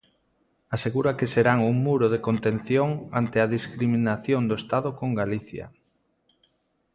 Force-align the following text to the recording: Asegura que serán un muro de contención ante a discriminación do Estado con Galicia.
Asegura 0.75 1.15
que 1.19 1.31
serán 1.33 1.59
un 1.71 1.75
muro 1.87 2.05
de 2.13 2.23
contención 2.27 2.89
ante 3.19 3.37
a 3.39 3.51
discriminación 3.55 4.41
do 4.49 4.55
Estado 4.61 4.89
con 4.99 5.09
Galicia. 5.21 5.65